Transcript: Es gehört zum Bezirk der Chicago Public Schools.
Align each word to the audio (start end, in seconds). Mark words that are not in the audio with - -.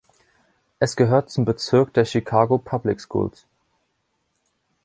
Es 0.79 0.95
gehört 0.95 1.29
zum 1.29 1.45
Bezirk 1.45 1.93
der 1.93 2.05
Chicago 2.05 2.57
Public 2.57 2.99
Schools. 3.01 3.45